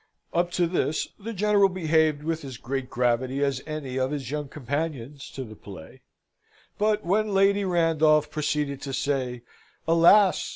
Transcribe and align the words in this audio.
Up 0.33 0.49
to 0.53 0.65
this 0.65 1.09
the 1.19 1.31
General 1.31 1.69
behaved 1.69 2.23
with 2.23 2.43
as 2.43 2.57
great 2.57 2.89
gravity 2.89 3.43
as 3.43 3.61
any 3.67 3.99
of 3.99 4.09
his 4.09 4.31
young 4.31 4.47
companions 4.47 5.29
to 5.29 5.43
the 5.43 5.55
play; 5.55 6.01
but 6.79 7.05
when 7.05 7.35
Lady 7.35 7.63
Randolph 7.65 8.31
proceeded 8.31 8.81
to 8.81 8.93
say, 8.93 9.43
"Alas! 9.87 10.49